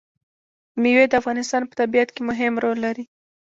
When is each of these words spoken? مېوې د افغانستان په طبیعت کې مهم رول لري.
مېوې 0.81 1.05
د 1.09 1.13
افغانستان 1.21 1.61
په 1.65 1.73
طبیعت 1.81 2.09
کې 2.15 2.21
مهم 2.29 2.53
رول 2.63 2.77
لري. 2.85 3.05